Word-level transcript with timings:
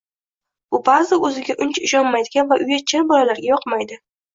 Bu 0.75 0.79
ba’zi 0.87 1.19
o‘ziga 1.29 1.57
uncha 1.67 1.85
ishonmaydigan 1.91 2.53
va 2.55 2.61
uyatchan 2.67 3.11
bolalarga 3.17 3.51
yoqmaydi. 3.55 4.07